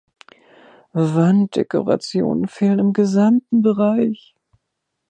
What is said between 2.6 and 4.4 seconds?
im gesamten Bereich.